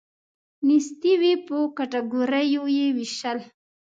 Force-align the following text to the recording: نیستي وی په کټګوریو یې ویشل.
نیستي 0.67 1.13
وی 1.21 1.33
په 1.45 1.57
کټګوریو 1.77 2.63
یې 2.77 2.87
ویشل. 2.95 3.39